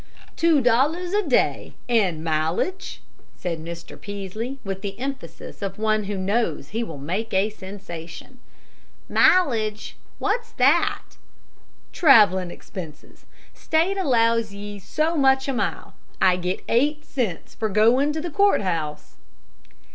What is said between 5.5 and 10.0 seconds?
of one who knows he will make a sensation. "Mileage?